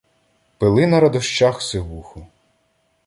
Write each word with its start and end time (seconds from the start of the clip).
Пили 0.57 0.87
на 0.87 0.99
радощах 0.99 1.61
сивуху 1.61 2.27